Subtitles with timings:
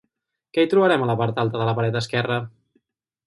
[0.57, 2.39] Què hi trobem a la part alta de la paret esquerra?